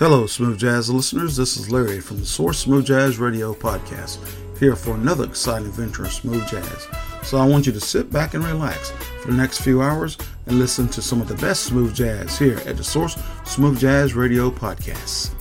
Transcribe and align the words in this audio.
Hello, 0.00 0.26
Smooth 0.26 0.58
Jazz 0.58 0.88
listeners. 0.88 1.36
This 1.36 1.58
is 1.58 1.70
Larry 1.70 2.00
from 2.00 2.20
the 2.20 2.24
Source 2.24 2.60
Smooth 2.60 2.86
Jazz 2.86 3.18
Radio 3.18 3.52
Podcast, 3.52 4.16
here 4.58 4.74
for 4.74 4.94
another 4.94 5.24
exciting 5.24 5.68
adventure 5.68 6.04
of 6.04 6.12
smooth 6.14 6.48
jazz. 6.48 6.88
So 7.22 7.36
I 7.36 7.46
want 7.46 7.66
you 7.66 7.72
to 7.72 7.80
sit 7.80 8.10
back 8.10 8.32
and 8.32 8.42
relax 8.42 8.92
for 9.20 9.30
the 9.30 9.36
next 9.36 9.60
few 9.60 9.82
hours 9.82 10.16
and 10.46 10.58
listen 10.58 10.88
to 10.88 11.02
some 11.02 11.20
of 11.20 11.28
the 11.28 11.34
best 11.34 11.64
smooth 11.64 11.94
jazz 11.94 12.38
here 12.38 12.62
at 12.64 12.78
the 12.78 12.82
Source 12.82 13.18
Smooth 13.44 13.78
Jazz 13.78 14.14
Radio 14.14 14.50
Podcast. 14.50 15.34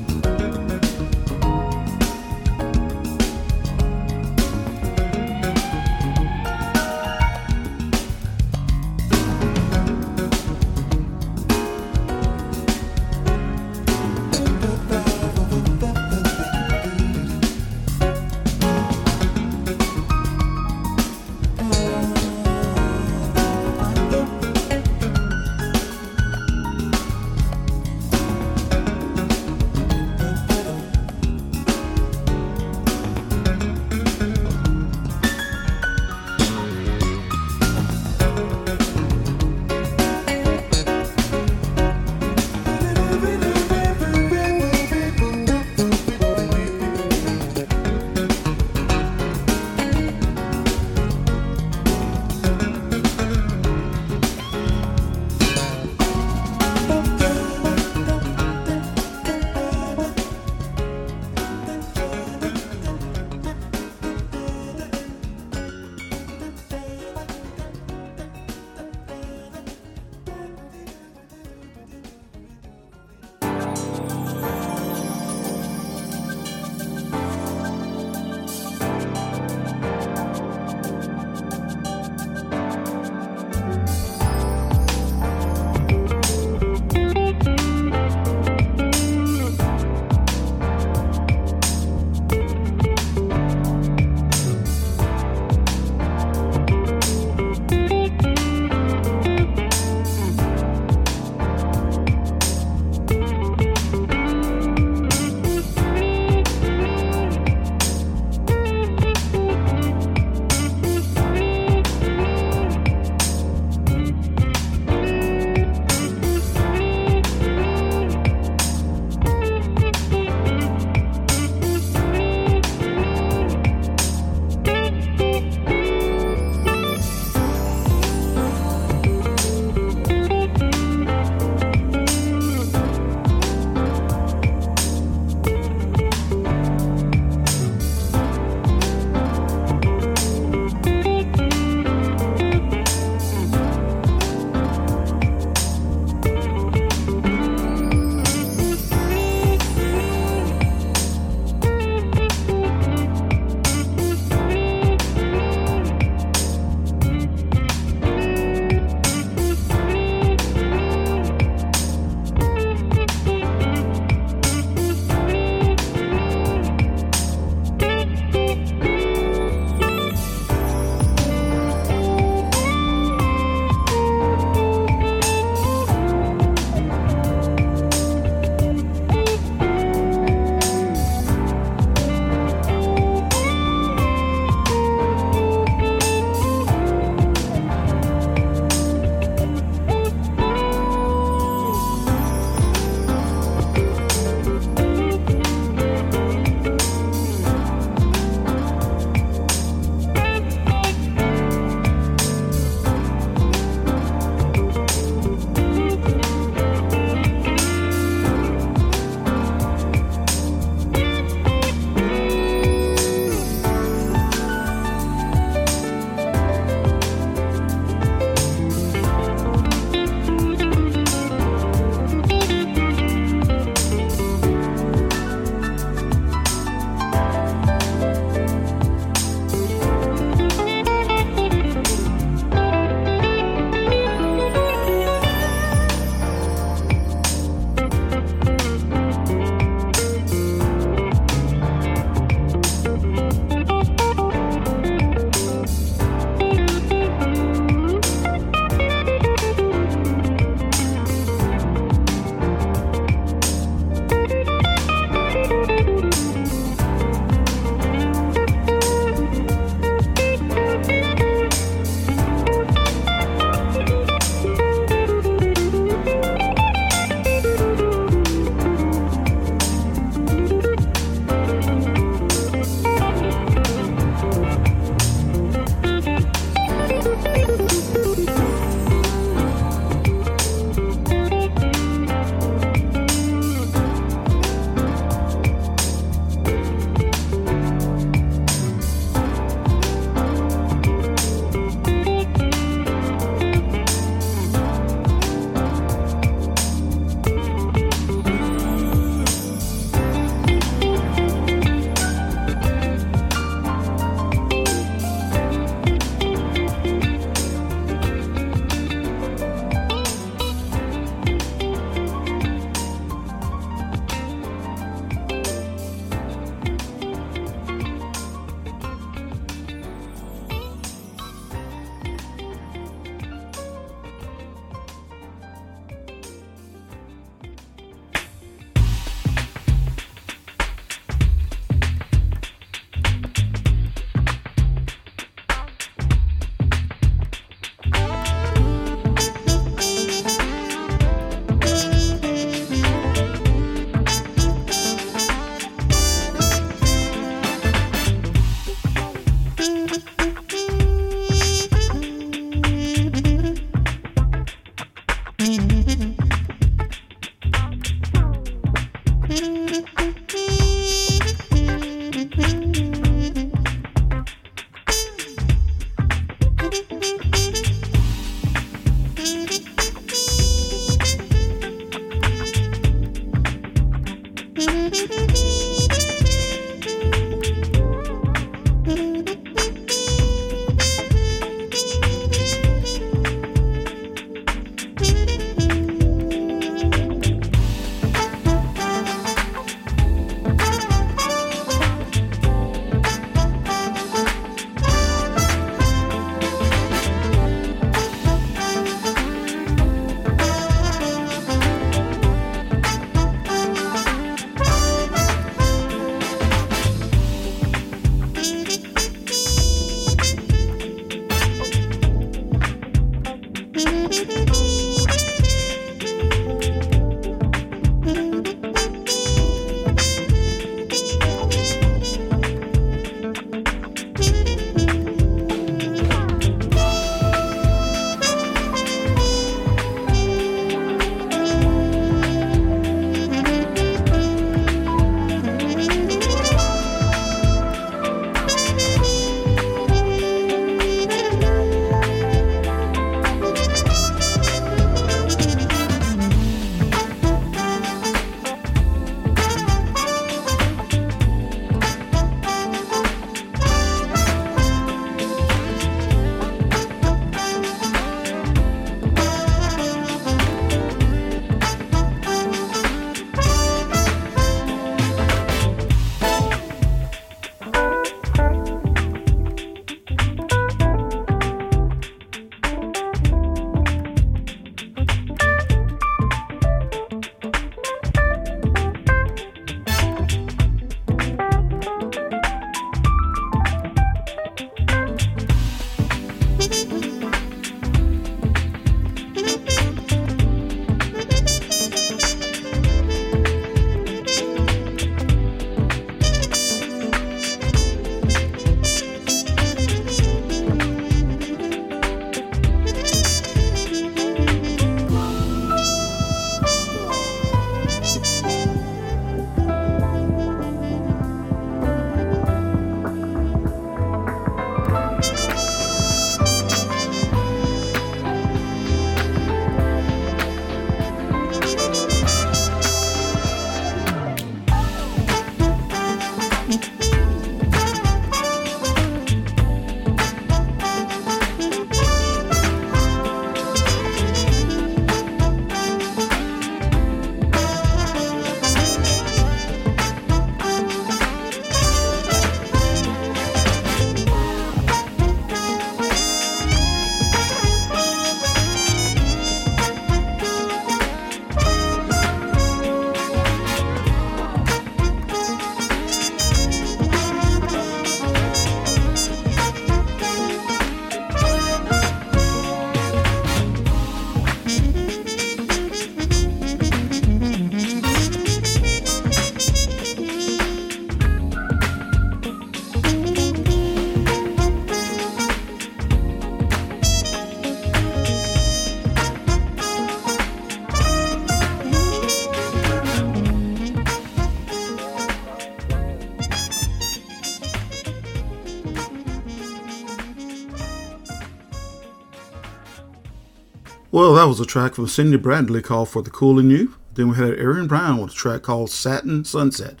That 594.44 594.48
was 594.48 594.60
a 594.60 594.66
track 594.66 594.92
from 594.92 595.08
Cindy 595.08 595.38
Bradley 595.38 595.80
called 595.80 596.10
For 596.10 596.20
the 596.20 596.28
Cool 596.28 596.58
in 596.58 596.68
You. 596.68 596.96
Then 597.14 597.30
we 597.30 597.36
had 597.36 597.58
Aaron 597.58 597.86
Brown 597.86 598.20
with 598.20 598.32
a 598.32 598.34
track 598.34 598.60
called 598.60 598.90
Satin 598.90 599.42
Sunset. 599.42 600.00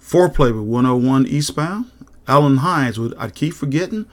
Fourplay 0.00 0.52
with 0.52 0.64
101 0.64 1.28
Eastbound. 1.28 1.88
Allen 2.26 2.56
Hinds 2.56 2.98
with 2.98 3.14
I'd 3.16 3.36
Keep 3.36 3.54
Forgetting. 3.54 4.06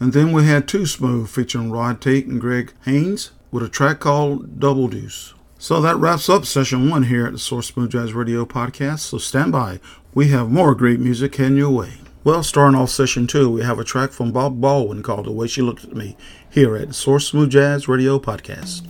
And 0.00 0.14
then 0.14 0.32
we 0.32 0.46
had 0.46 0.66
2Smooth 0.66 1.28
featuring 1.28 1.70
Rod 1.70 2.00
Tate 2.00 2.26
and 2.26 2.40
Gregg 2.40 2.72
Haynes 2.86 3.32
with 3.50 3.62
a 3.62 3.68
track 3.68 4.00
called 4.00 4.58
Double 4.58 4.88
Deuce. 4.88 5.34
So 5.58 5.82
that 5.82 5.96
wraps 5.96 6.30
up 6.30 6.46
session 6.46 6.88
one 6.88 7.02
here 7.02 7.26
at 7.26 7.32
the 7.32 7.38
Source 7.38 7.66
Smooth 7.66 7.90
Jazz 7.90 8.14
Radio 8.14 8.46
podcast. 8.46 9.00
So 9.00 9.18
stand 9.18 9.52
by. 9.52 9.80
We 10.14 10.28
have 10.28 10.50
more 10.50 10.74
great 10.74 10.98
music 10.98 11.36
heading 11.36 11.58
your 11.58 11.68
way. 11.68 11.98
Well, 12.24 12.42
starting 12.42 12.80
off 12.80 12.88
session 12.88 13.26
two, 13.26 13.50
we 13.50 13.64
have 13.64 13.78
a 13.78 13.84
track 13.84 14.12
from 14.12 14.32
Bob 14.32 14.62
Baldwin 14.62 15.02
called 15.02 15.26
The 15.26 15.30
Way 15.30 15.46
She 15.46 15.60
Looked 15.60 15.84
at 15.84 15.94
Me 15.94 16.16
here 16.48 16.74
at 16.74 16.94
Source 16.94 17.26
Smooth 17.28 17.50
Jazz 17.50 17.86
Radio 17.86 18.18
Podcast. 18.18 18.80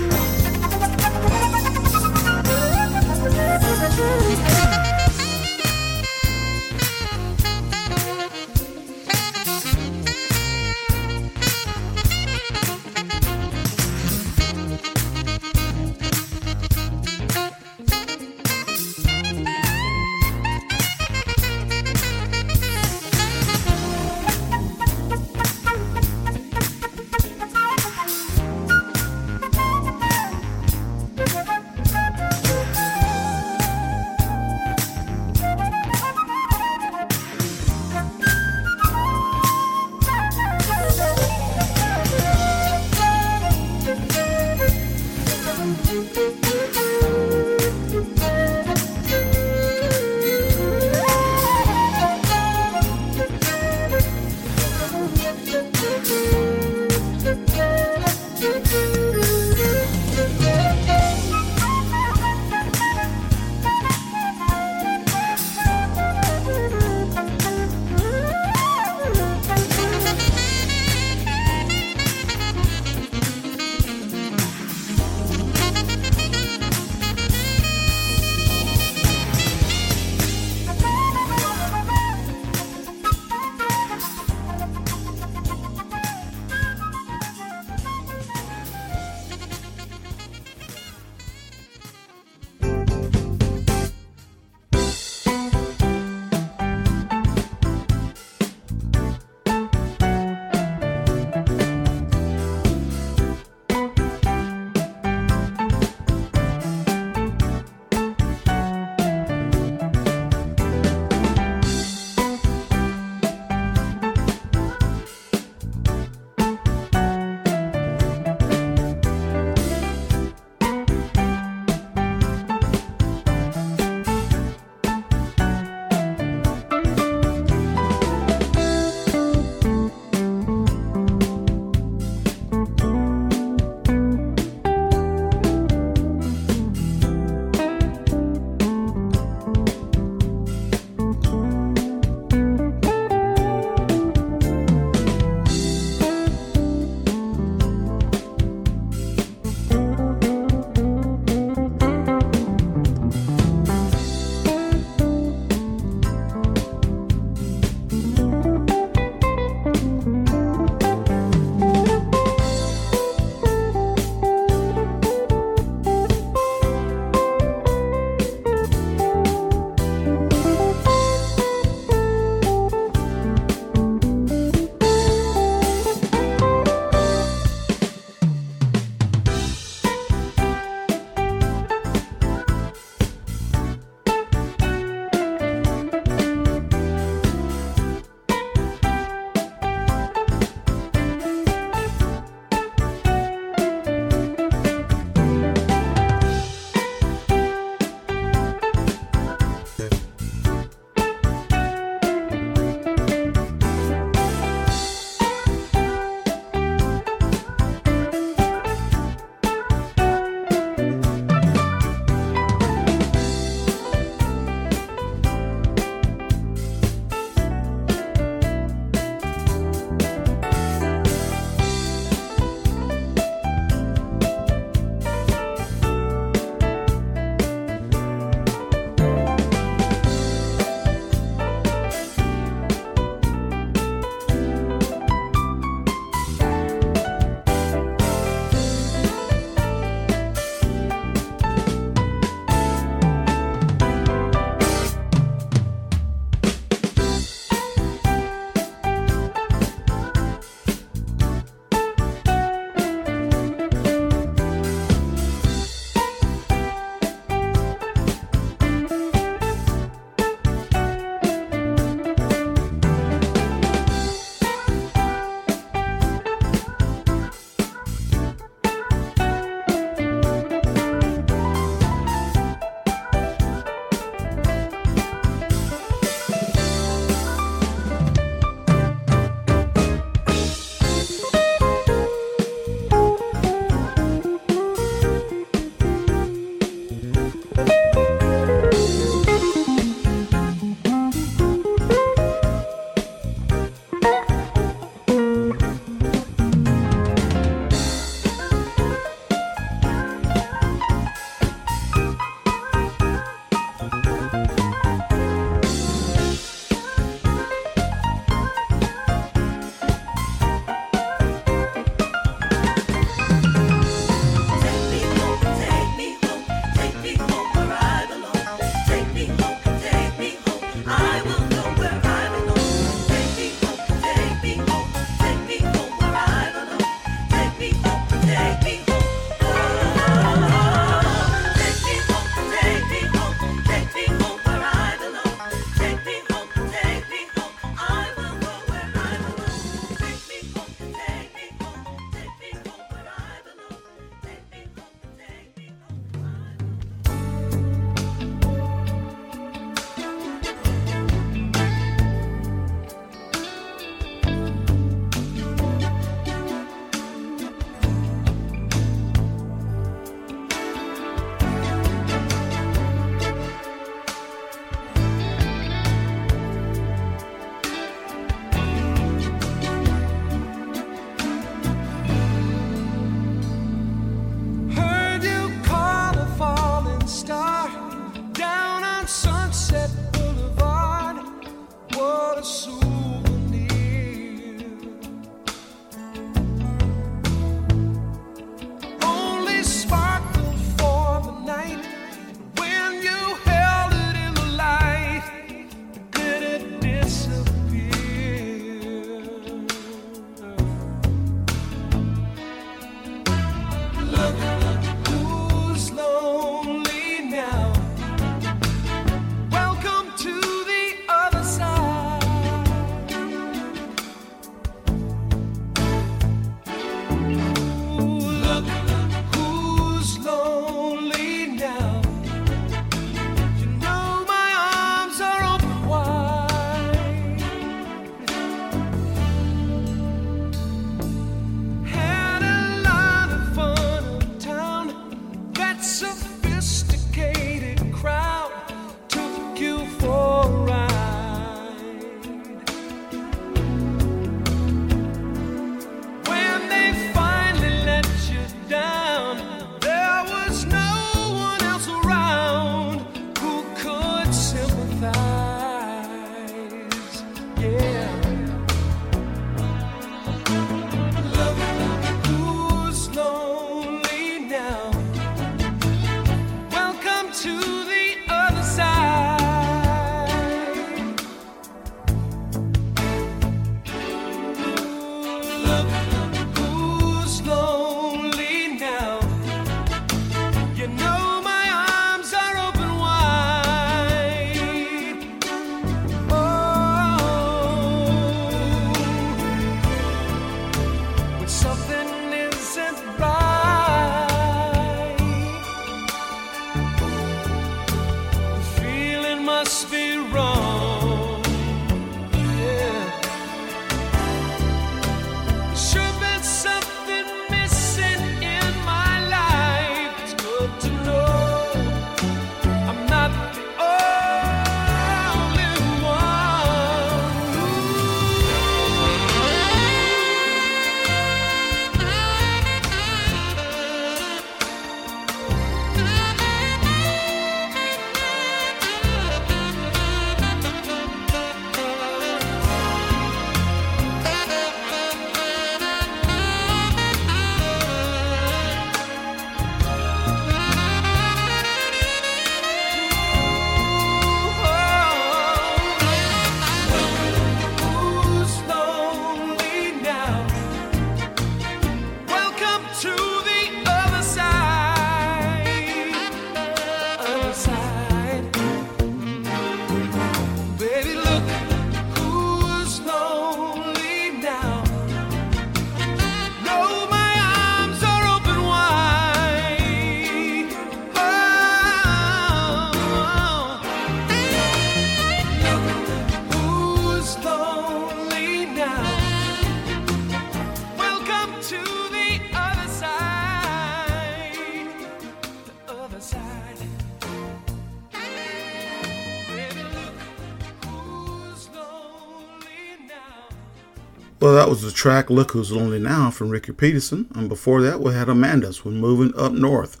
That 594.66 594.70
was 594.70 594.82
the 594.82 594.90
track 594.90 595.30
Look 595.30 595.52
Who's 595.52 595.70
Lonely 595.70 596.00
Now 596.00 596.28
from 596.32 596.48
Ricky 596.48 596.72
Peterson. 596.72 597.28
And 597.36 597.48
before 597.48 597.82
that, 597.82 598.00
we 598.00 598.12
had 598.12 598.28
Amandus 598.28 598.84
with 598.84 598.94
Moving 598.94 599.32
Up 599.38 599.52
North. 599.52 600.00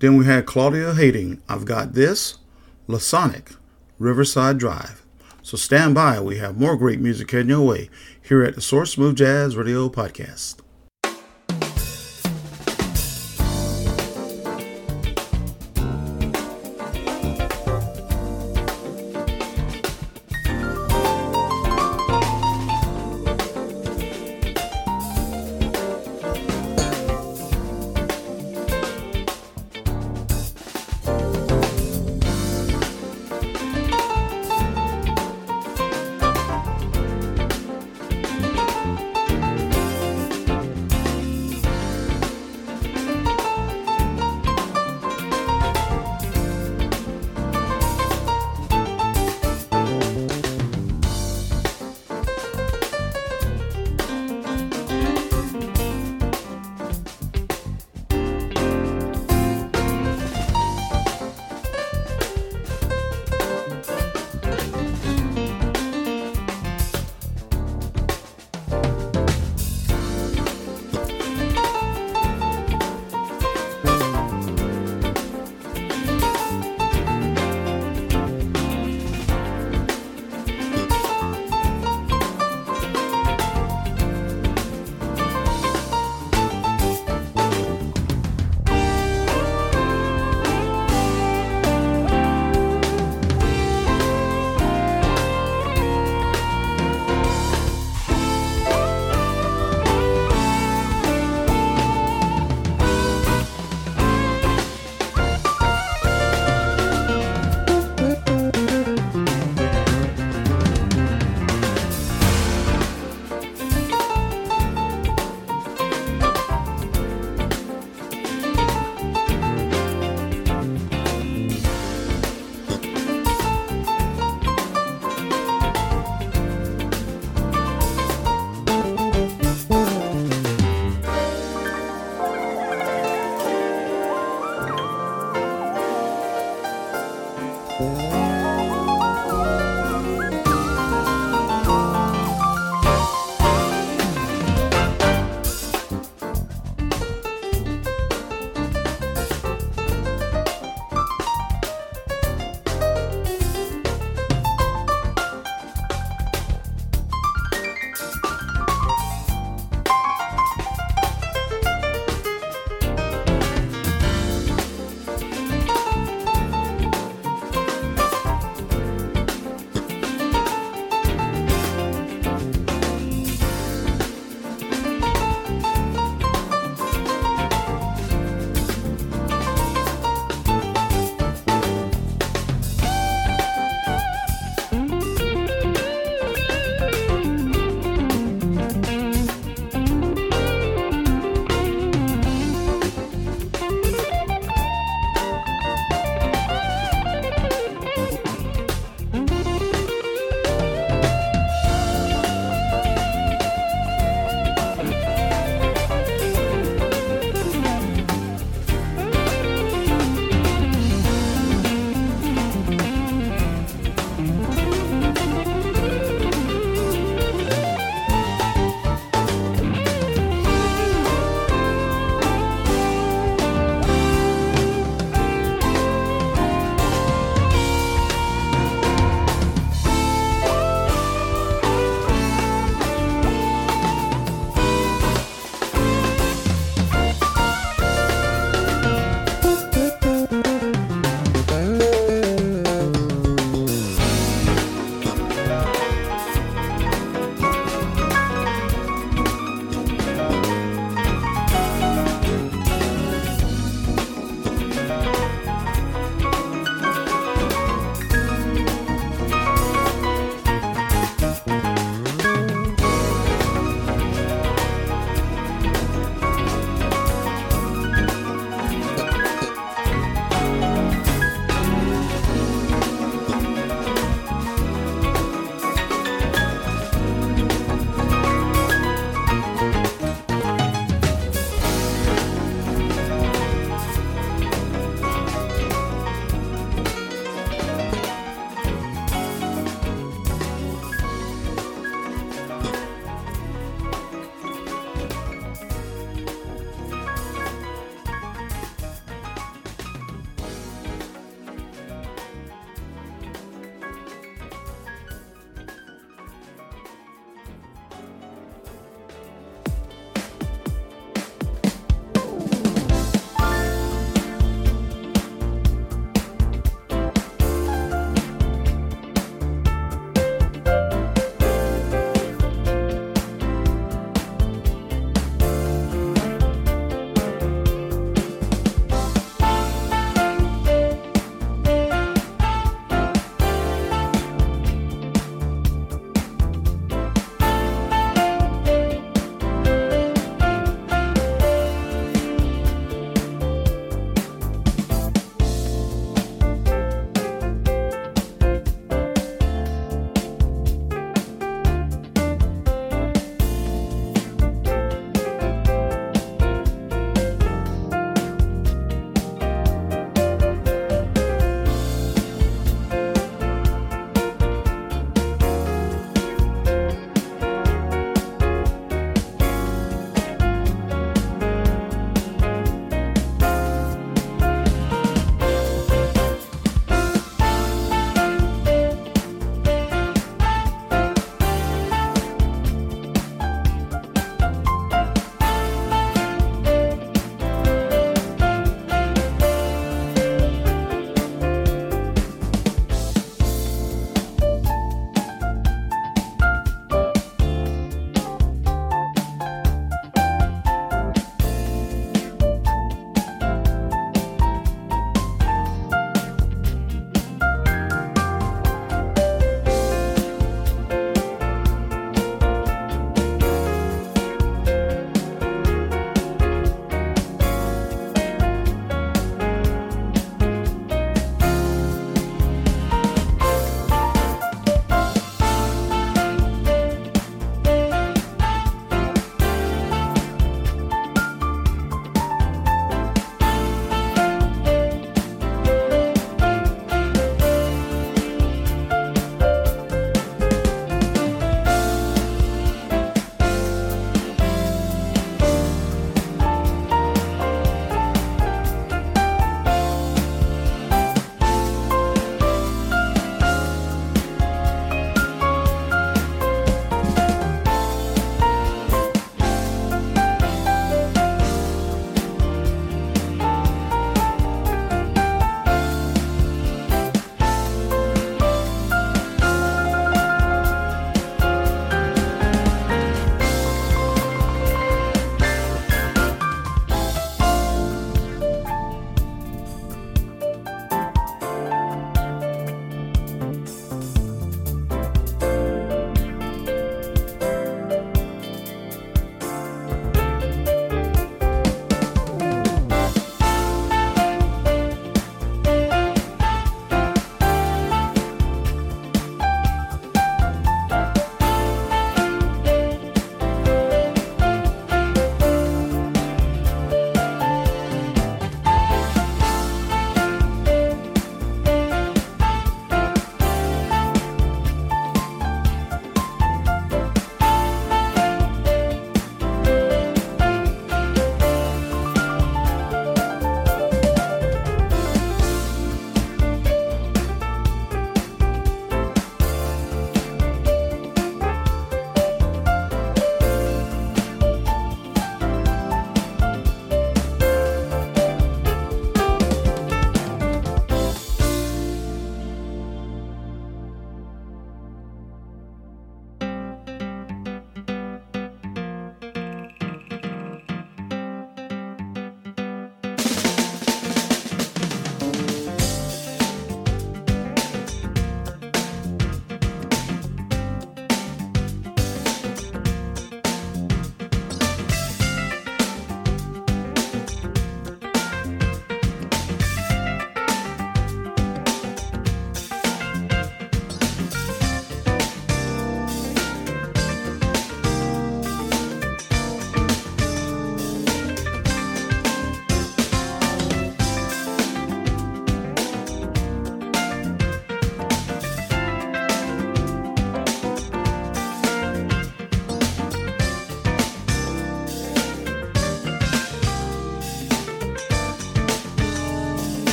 Then 0.00 0.16
we 0.16 0.24
had 0.24 0.44
Claudia 0.44 0.92
Hayden, 0.92 1.40
I've 1.48 1.64
Got 1.64 1.92
This, 1.92 2.38
Le 2.88 2.98
Sonic, 2.98 3.52
Riverside 4.00 4.58
Drive. 4.58 5.06
So 5.40 5.56
stand 5.56 5.94
by, 5.94 6.18
we 6.18 6.38
have 6.38 6.58
more 6.58 6.76
great 6.76 6.98
music 6.98 7.30
heading 7.30 7.50
your 7.50 7.64
way 7.64 7.88
here 8.20 8.42
at 8.42 8.56
the 8.56 8.60
Source 8.60 8.90
Smooth 8.90 9.18
Jazz 9.18 9.56
Radio 9.56 9.88
Podcast. 9.88 10.56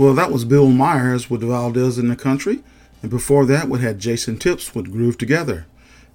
Well, 0.00 0.14
that 0.14 0.32
was 0.32 0.46
Bill 0.46 0.70
Meyers 0.70 1.28
with 1.28 1.42
Valdez 1.42 1.98
in 1.98 2.08
the 2.08 2.16
Country. 2.16 2.62
And 3.02 3.10
before 3.10 3.44
that, 3.44 3.68
we 3.68 3.80
had 3.80 3.98
Jayson 3.98 4.38
Tipp's 4.38 4.74
with 4.74 4.90
Groove 4.90 5.18
Together. 5.18 5.66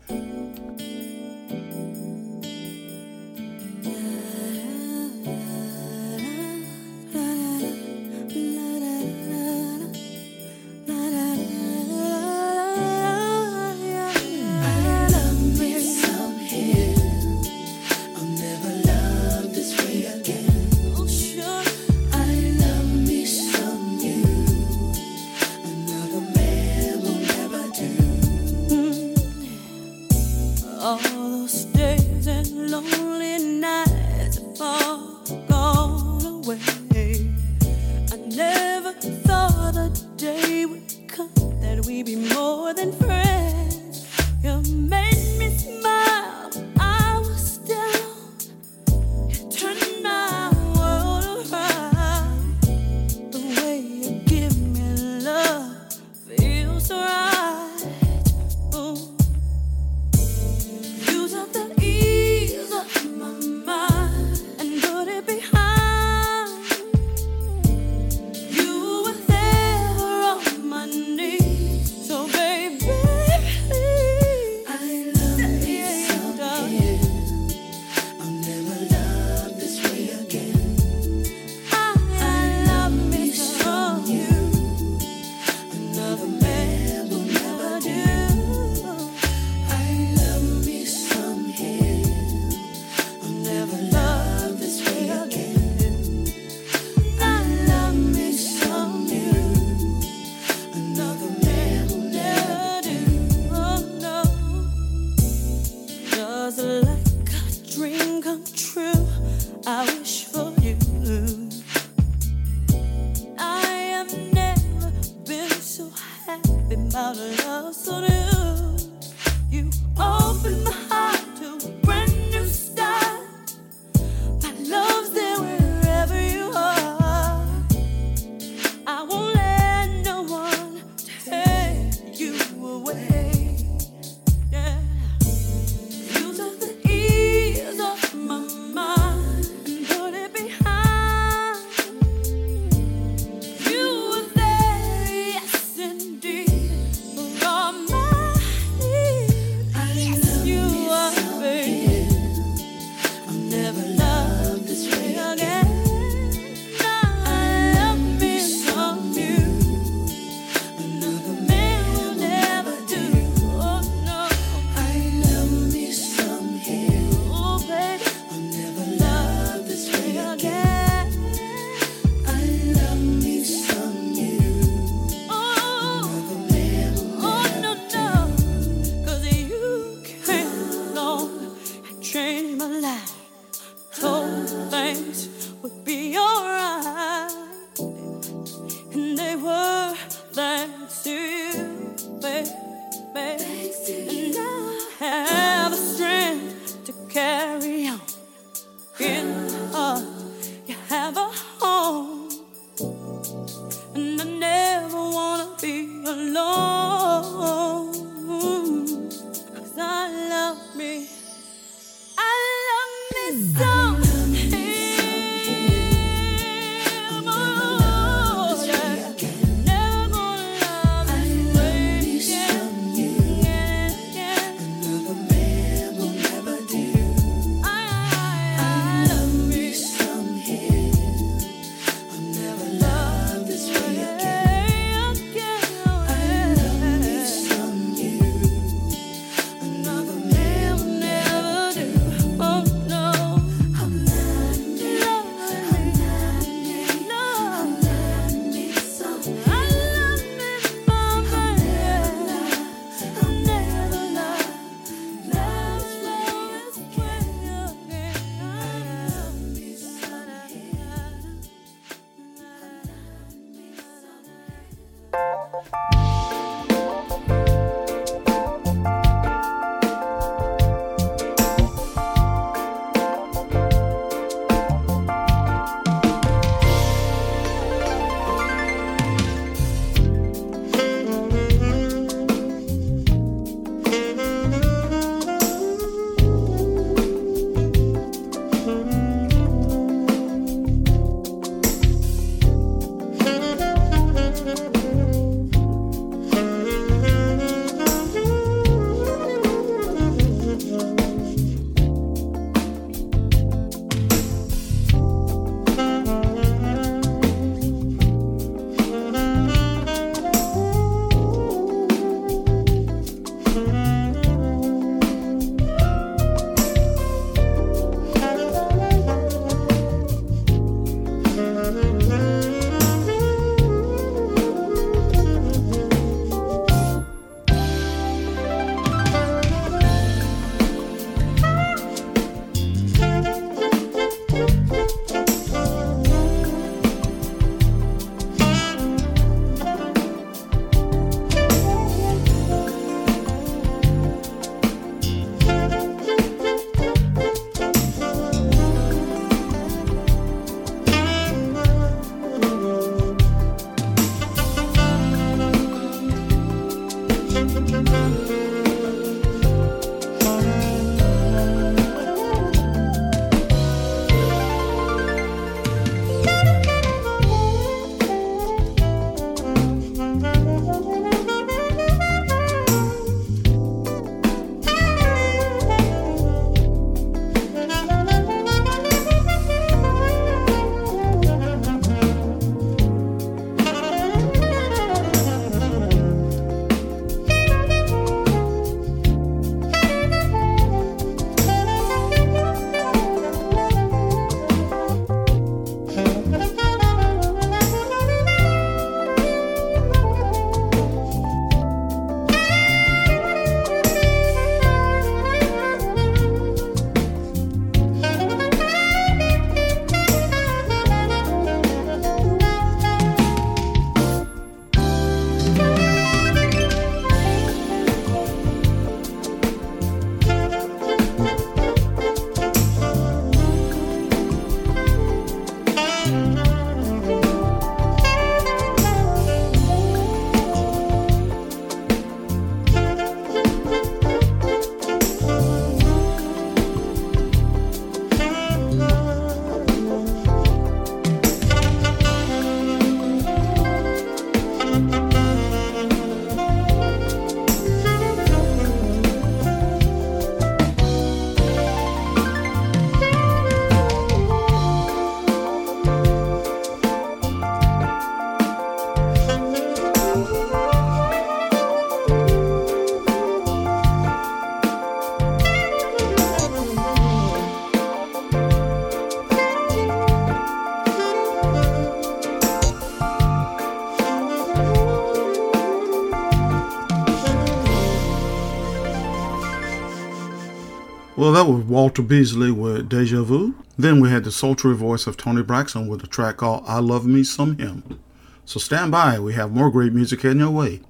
Walter 481.78 482.02
Beasley 482.02 482.50
with 482.50 482.90
Deja 482.90 483.22
Vu. 483.22 483.54
Then 483.78 484.00
we 484.00 484.10
had 484.10 484.24
the 484.24 484.32
sultry 484.32 484.74
voice 484.74 485.06
of 485.06 485.16
Toni 485.16 485.44
Braxton 485.44 485.88
with 485.88 486.04
a 486.04 486.08
track 486.08 486.38
called 486.38 486.64
I 486.66 486.80
Love 486.80 487.06
Me 487.06 487.24
Some 487.24 487.56
Him. 487.60 488.00
So 488.46 488.60
stand 488.60 488.92
by, 488.92 489.20
we 489.20 489.34
have 489.34 489.52
more 489.52 489.70
great 489.70 489.94
music 489.94 490.24
heading 490.24 490.40
your 490.40 490.50
way. 490.50 490.82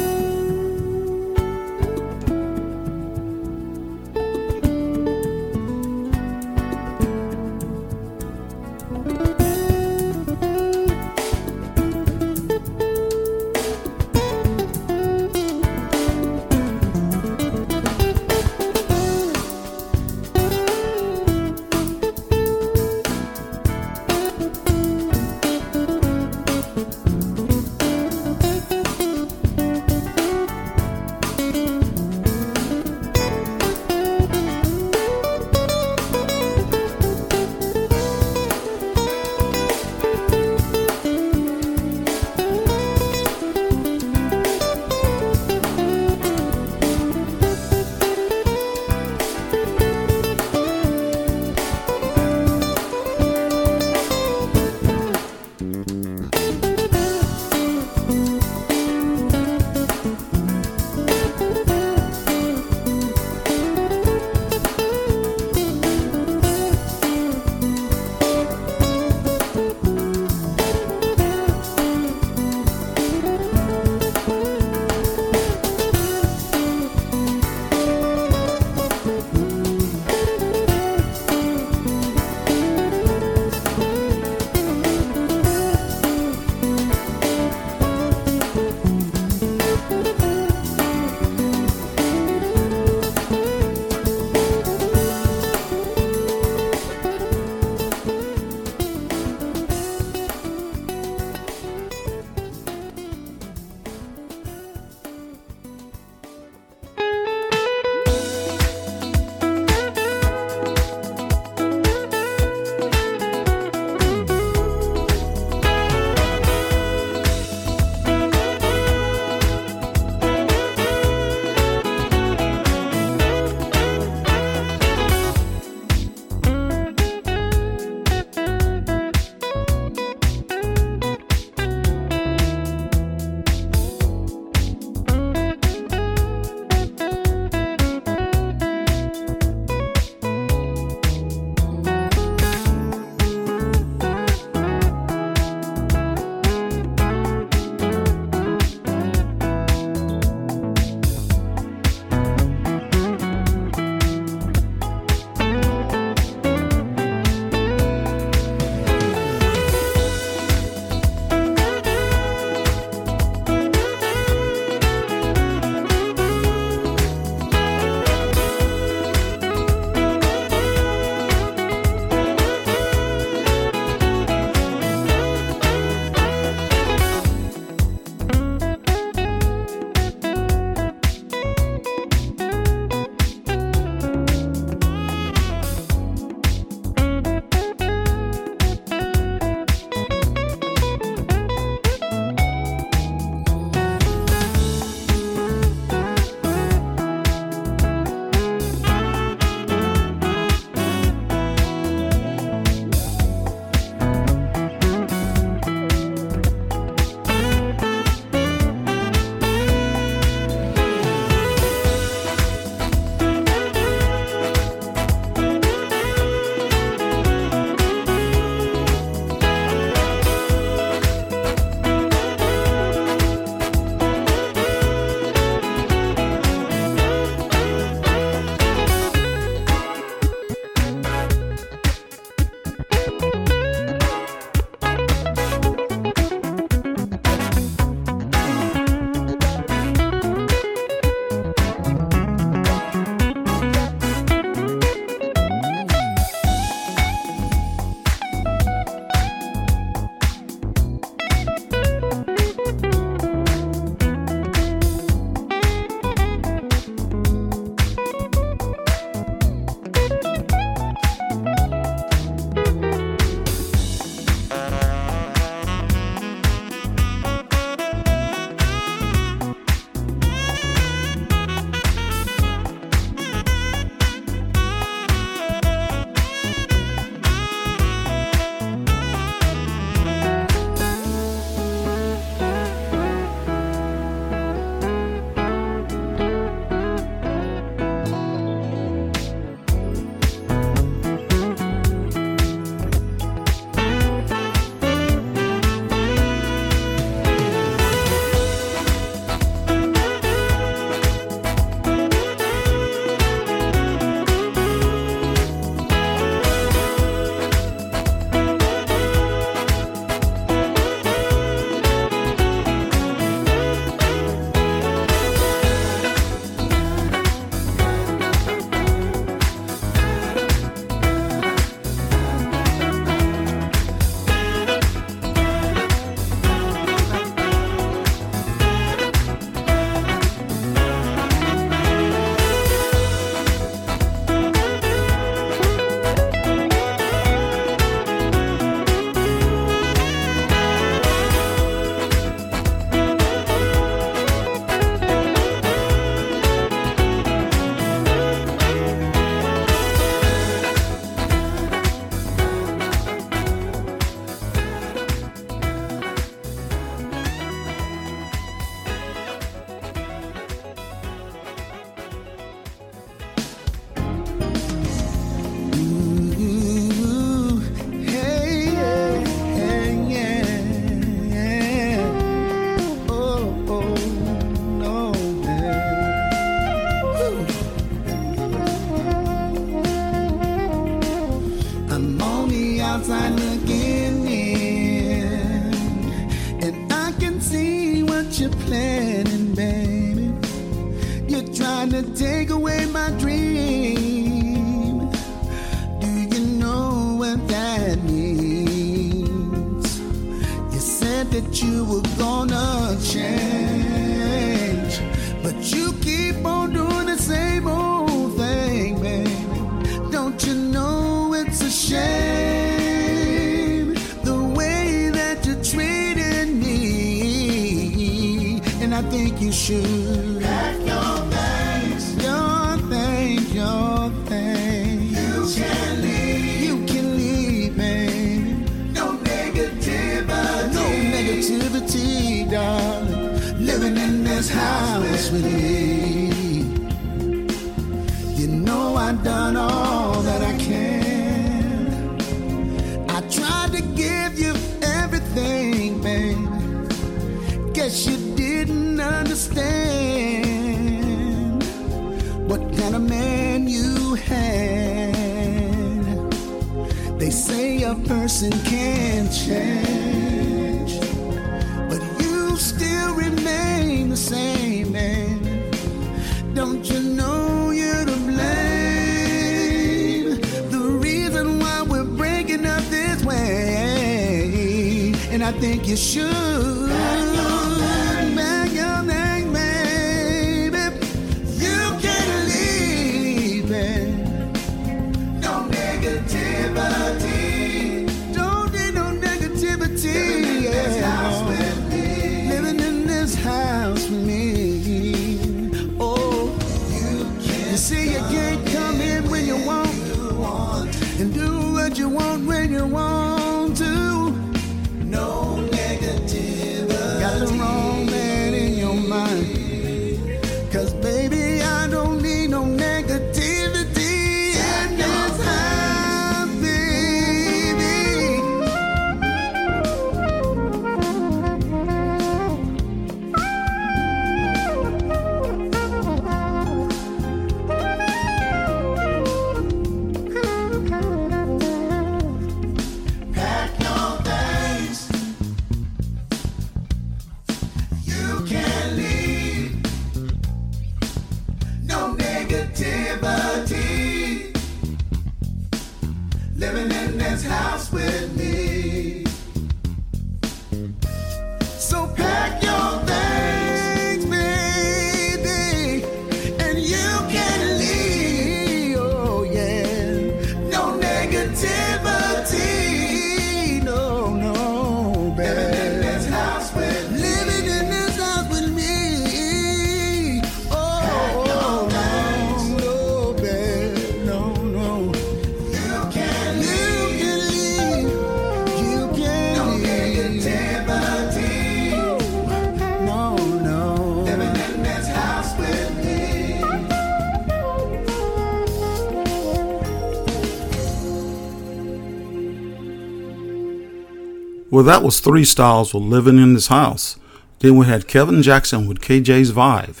Well, 594.74 594.82
that 594.82 595.04
was 595.04 595.20
three 595.20 595.44
styles 595.44 595.94
were 595.94 596.00
living 596.00 596.36
in 596.36 596.54
this 596.54 596.66
house. 596.66 597.16
Then 597.60 597.76
we 597.76 597.86
had 597.86 598.08
Kevin 598.08 598.42
Jackson 598.42 598.88
with 598.88 599.00
KJ's 599.00 599.52
Vybe, 599.52 600.00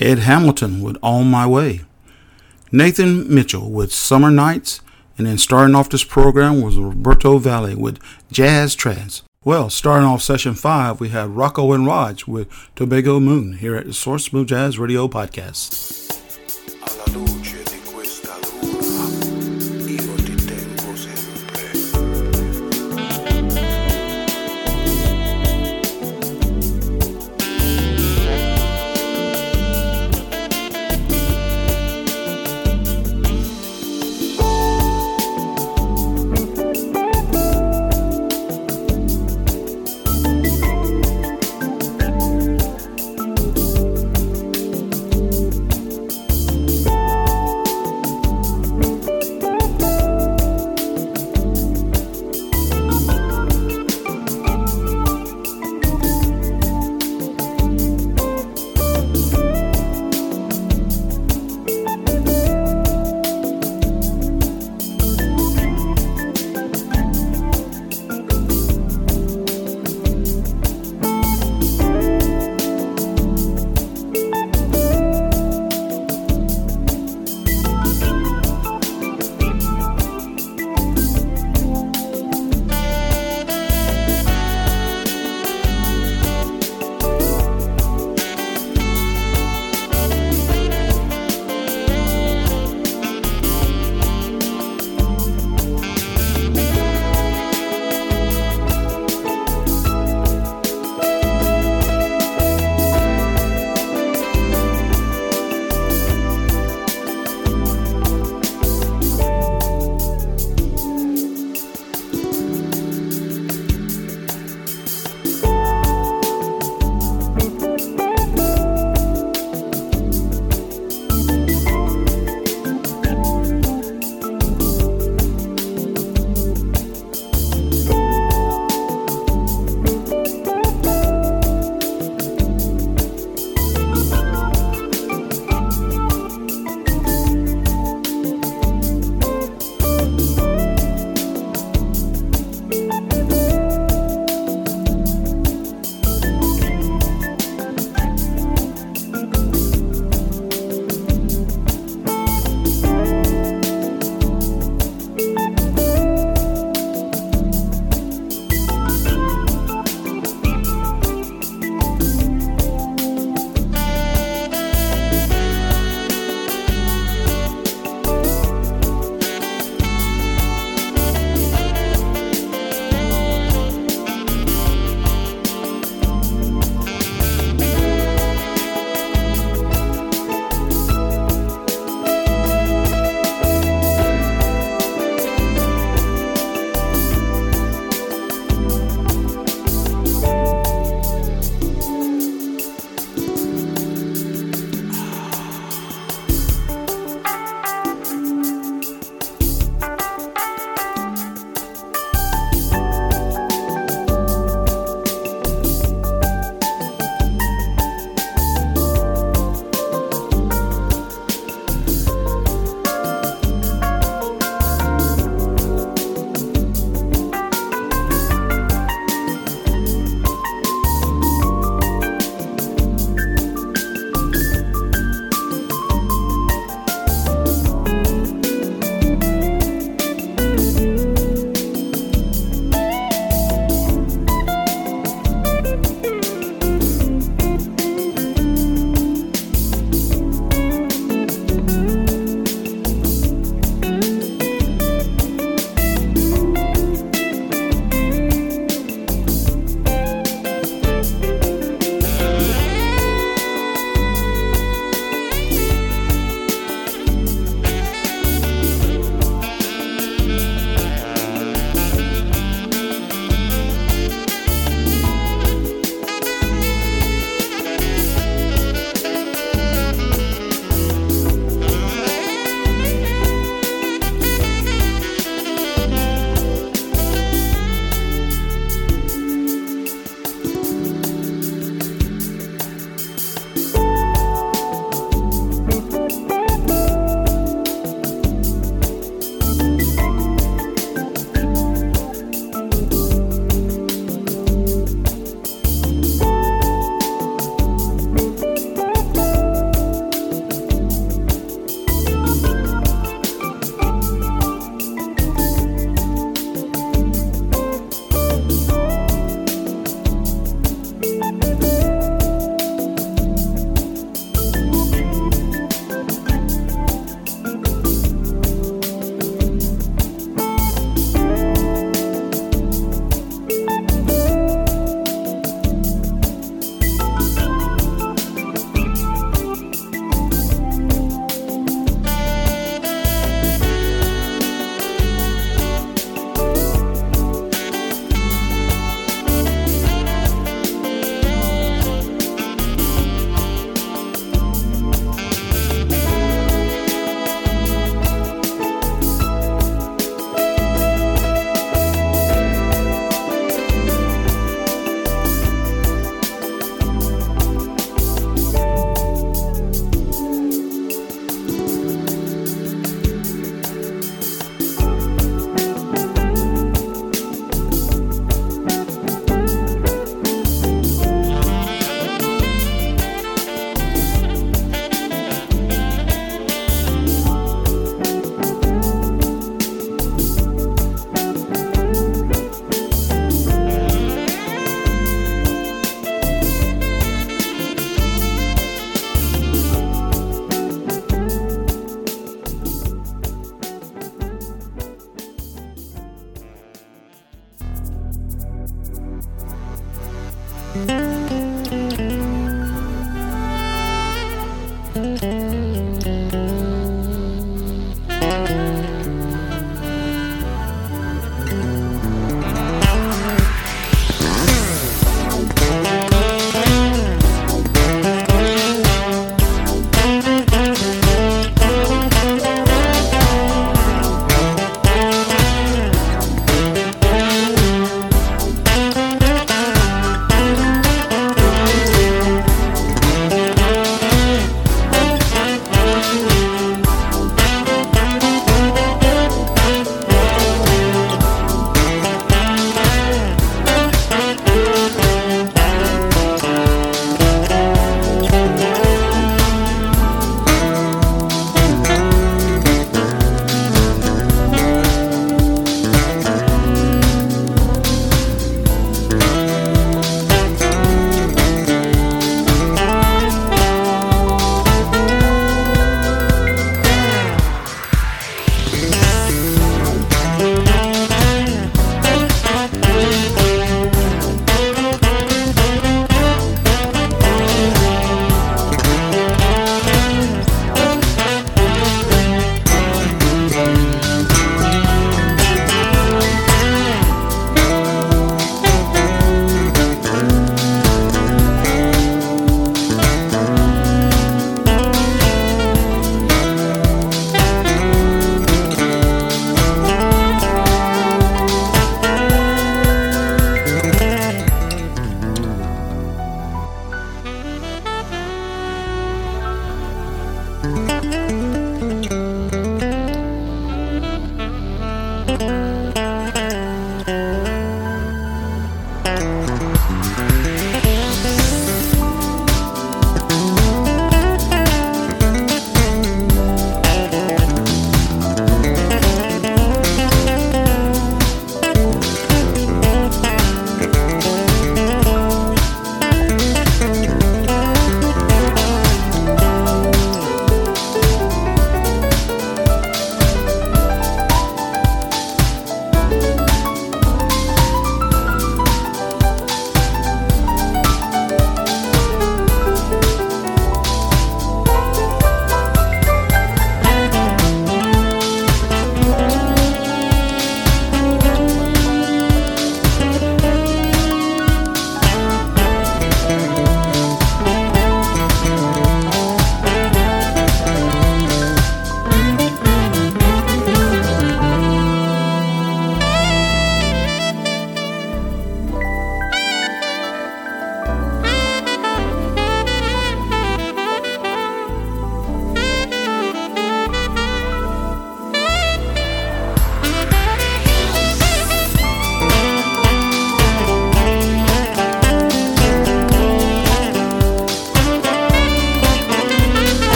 Ed 0.00 0.20
Hamilton 0.20 0.80
with 0.80 0.96
On 1.02 1.30
My 1.30 1.46
Way, 1.46 1.82
Nathan 2.72 3.28
Mitchell 3.28 3.70
with 3.70 3.92
Summer 3.92 4.30
Nights, 4.30 4.80
and 5.18 5.26
then 5.26 5.36
starting 5.36 5.74
off 5.74 5.90
this 5.90 6.04
program 6.04 6.62
was 6.62 6.78
Roberto 6.78 7.36
Vally 7.36 7.74
with 7.74 7.98
Jazz 8.30 8.74
Trance. 8.74 9.24
Well, 9.44 9.68
starting 9.68 10.08
off 10.08 10.22
session 10.22 10.54
five, 10.54 10.98
we 10.98 11.10
had 11.10 11.36
Rocco 11.36 11.74
and 11.74 11.86
Rahj 11.86 12.26
with 12.26 12.48
Tobago 12.74 13.20
Moon 13.20 13.58
here 13.58 13.76
at 13.76 13.84
the 13.84 13.92
Source 13.92 14.24
Smooth 14.24 14.48
Jazz 14.48 14.78
Radio 14.78 15.06
Podcast. 15.06 15.91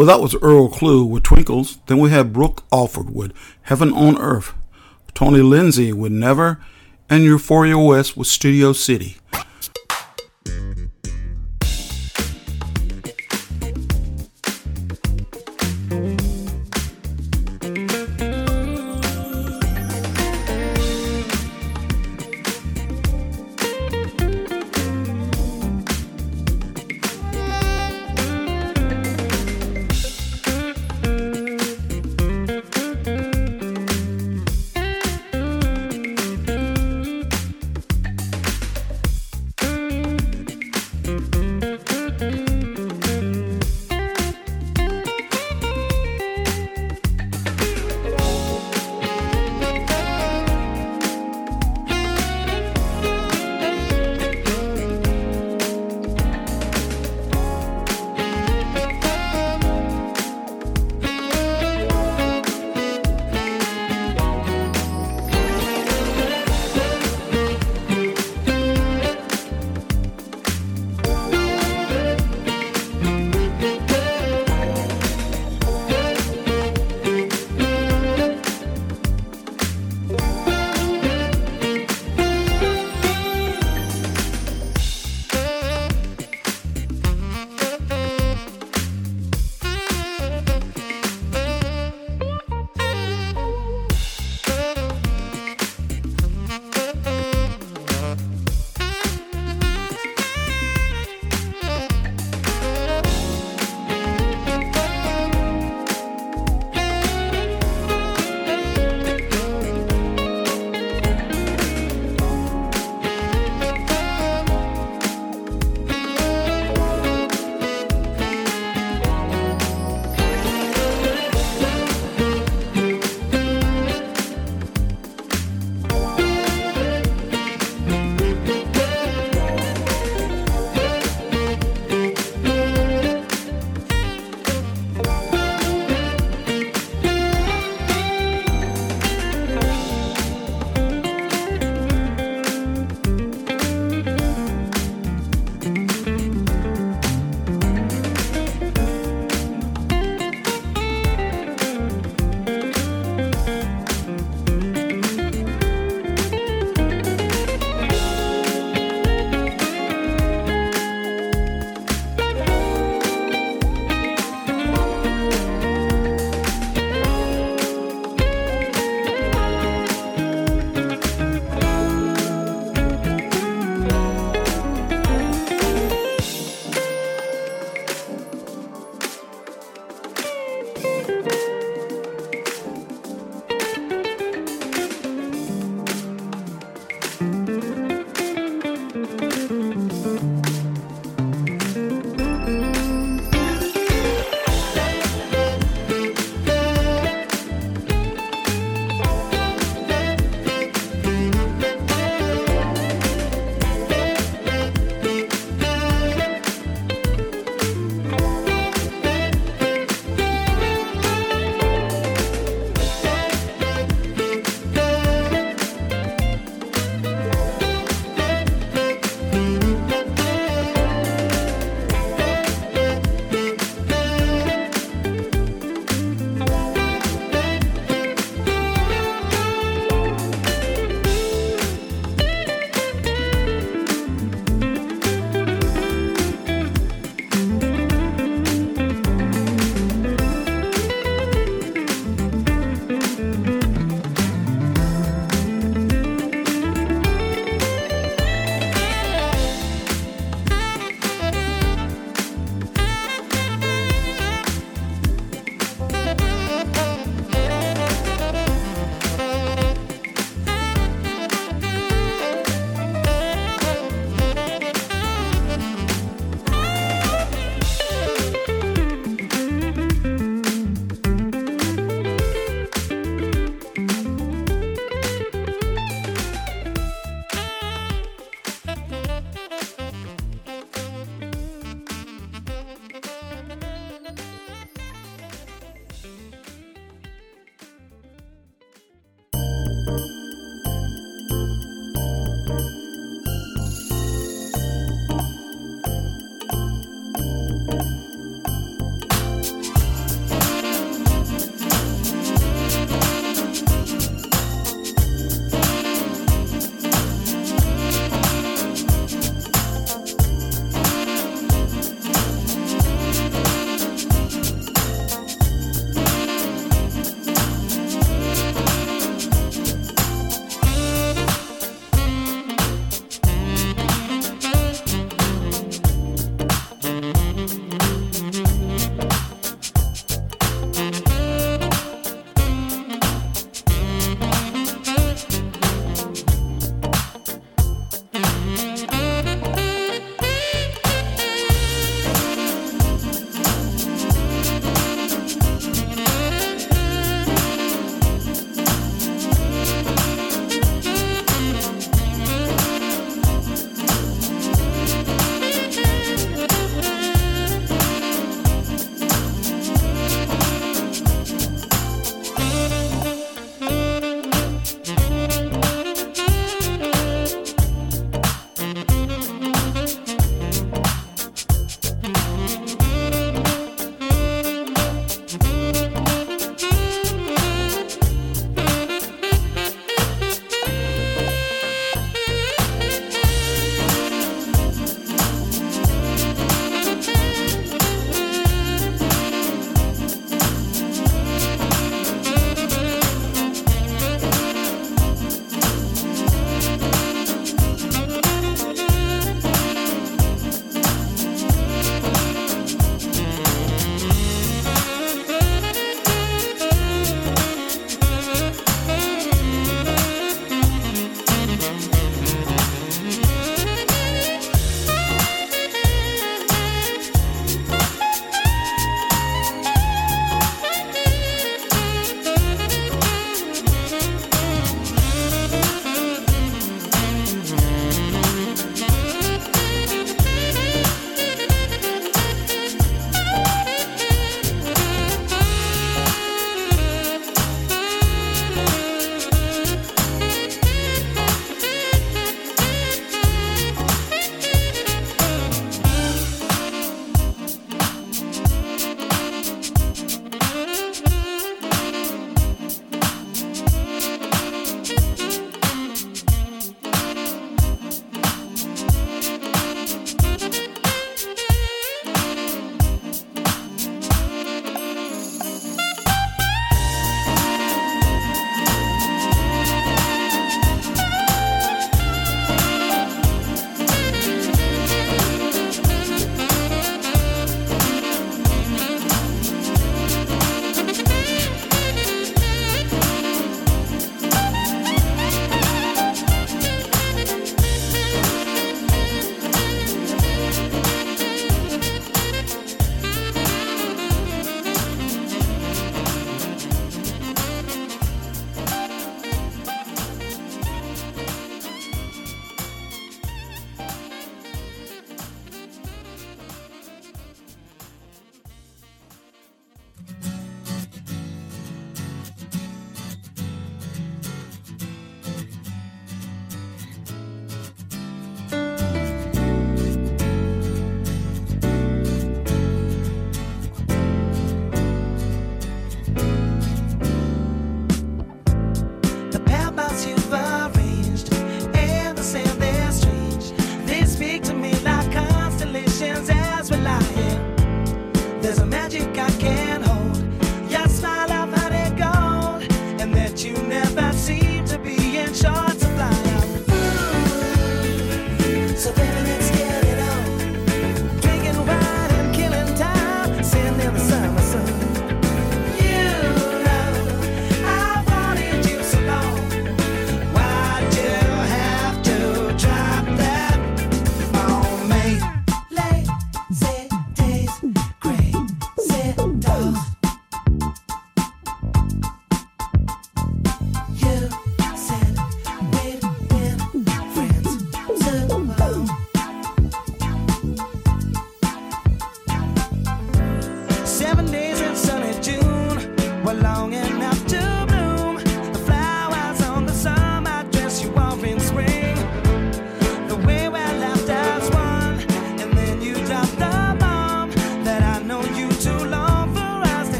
Well, 0.00 0.06
that 0.06 0.22
was 0.22 0.34
Earl 0.36 0.70
Klugh 0.70 1.06
with 1.06 1.24
Twinkles. 1.24 1.76
Then 1.84 1.98
we 1.98 2.08
had 2.08 2.32
Brooke 2.32 2.64
Alford 2.72 3.14
with 3.14 3.34
Heaven 3.64 3.92
on 3.92 4.16
Earth. 4.16 4.54
Tony 5.12 5.42
Lindsay 5.42 5.92
with 5.92 6.10
Never. 6.10 6.58
And 7.10 7.22
Euphoria 7.22 7.76
West 7.76 8.16
with 8.16 8.26
Studio 8.26 8.72
City. 8.72 9.18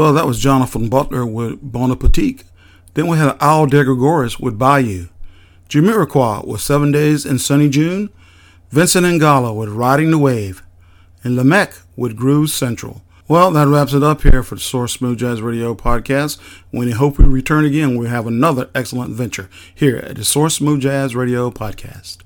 Well, 0.00 0.14
that 0.14 0.26
was 0.26 0.40
Jonathan 0.40 0.88
Butler 0.88 1.26
with 1.26 1.58
Bon 1.60 1.92
Appetit. 1.92 2.42
Then 2.94 3.06
we 3.06 3.18
had 3.18 3.36
Al 3.38 3.66
De 3.66 3.84
Gregoris 3.84 4.40
with 4.40 4.58
Bayou. 4.58 5.08
Jamiroquai 5.68 6.46
with 6.46 6.62
Seven 6.62 6.90
Days 6.90 7.26
in 7.26 7.38
Sunny 7.38 7.68
June. 7.68 8.08
Vincent 8.70 9.04
Ingala 9.04 9.54
with 9.54 9.68
Riding 9.68 10.10
the 10.10 10.16
Wave. 10.16 10.62
And 11.22 11.36
Lemek 11.38 11.82
with 11.96 12.16
Groove 12.16 12.48
Central. 12.48 13.02
Well, 13.28 13.50
that 13.50 13.68
wraps 13.68 13.92
it 13.92 14.02
up 14.02 14.22
here 14.22 14.42
for 14.42 14.54
the 14.54 14.62
Source 14.62 14.94
Smooth 14.94 15.18
Jazz 15.18 15.42
Radio 15.42 15.74
podcast. 15.74 16.38
We 16.72 16.92
hope 16.92 17.18
we 17.18 17.26
return 17.26 17.66
again. 17.66 17.98
We 17.98 18.08
have 18.08 18.26
another 18.26 18.70
excellent 18.74 19.12
venture 19.12 19.50
here 19.74 19.98
at 19.98 20.16
the 20.16 20.24
Source 20.24 20.54
Smooth 20.54 20.80
Jazz 20.80 21.14
Radio 21.14 21.50
podcast. 21.50 22.19